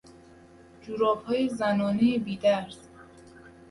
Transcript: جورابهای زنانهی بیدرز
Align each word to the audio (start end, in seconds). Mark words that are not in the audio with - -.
جورابهای 0.81 1.49
زنانهی 1.49 2.19
بیدرز 2.19 2.77